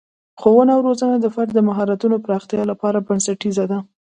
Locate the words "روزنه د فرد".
0.87-1.49